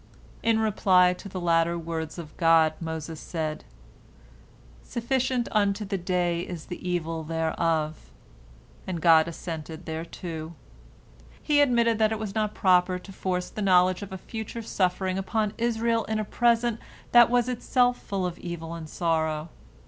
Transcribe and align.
In 0.41 0.57
reply 0.57 1.13
to 1.13 1.29
the 1.29 1.39
latter 1.39 1.77
words 1.77 2.17
of 2.17 2.35
God, 2.35 2.73
Moses 2.79 3.19
said, 3.19 3.63
"Sufficient 4.81 5.47
unto 5.51 5.85
the 5.85 5.99
day 5.99 6.39
is 6.41 6.65
the 6.65 6.89
evil 6.89 7.23
thereof," 7.23 8.09
and 8.87 8.99
God 8.99 9.27
assented 9.27 9.85
thereto. 9.85 10.55
He 11.43 11.61
admitted 11.61 11.99
that 11.99 12.11
it 12.11 12.17
was 12.17 12.33
not 12.33 12.55
proper 12.55 12.97
to 12.97 13.11
force 13.13 13.51
the 13.51 13.61
knowledge 13.61 14.01
of 14.01 14.19
future 14.21 14.63
suffering 14.63 15.19
upon 15.19 15.53
Israel 15.59 16.05
in 16.05 16.17
a 16.17 16.25
present 16.25 16.79
that 17.11 17.29
was 17.29 17.47
itself 17.47 18.01
full 18.01 18.25
of 18.25 18.39
evil 18.39 18.73
and 18.73 18.89
sorrow. 18.89 19.49